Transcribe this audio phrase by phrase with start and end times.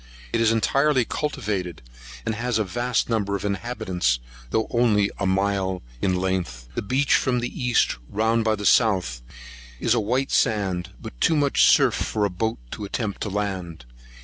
[0.33, 1.83] It is entirely cultivated,
[2.25, 4.17] and a vast number of inhabitants,
[4.49, 6.67] though only a mile in length.
[6.73, 9.21] The beach from the east, round by the south,
[9.79, 13.85] is a white sand, but too much surf for a boat to attempt to land.